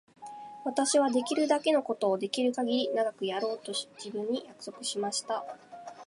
[0.65, 5.45] 私はできるだけのことをできるかぎり長くやろうと自分に約束しました。